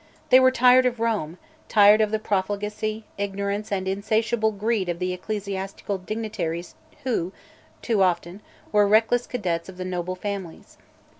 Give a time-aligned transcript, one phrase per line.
[0.31, 1.37] They were tired of Rome,
[1.69, 7.31] tired of the profligacy, ignorance, and insatiable greed of the ecclesiastical dignitaries who,
[7.83, 8.41] too often,
[8.71, 10.79] were reckless cadets of the noble families.